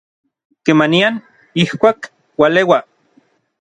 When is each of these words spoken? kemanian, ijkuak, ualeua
kemanian, 0.65 1.15
ijkuak, 1.63 1.99
ualeua 2.41 2.79